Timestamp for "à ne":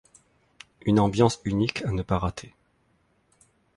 1.85-2.01